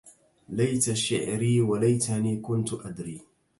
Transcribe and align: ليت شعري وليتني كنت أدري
ليت 0.49 0.91
شعري 0.93 1.61
وليتني 1.61 2.37
كنت 2.37 2.73
أدري 2.73 3.21